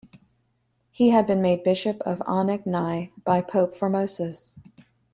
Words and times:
He 0.89 1.11
had 1.11 1.27
been 1.27 1.43
made 1.43 1.63
bishop 1.63 2.01
of 2.01 2.17
Anagni 2.25 3.11
by 3.23 3.41
Pope 3.41 3.75
Formosus. 3.77 4.55